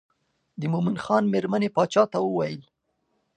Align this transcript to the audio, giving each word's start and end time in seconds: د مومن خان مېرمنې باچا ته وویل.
د 0.59 0.61
مومن 0.73 0.95
خان 1.03 1.23
مېرمنې 1.33 1.69
باچا 1.75 2.03
ته 2.11 2.17
وویل. 2.21 2.61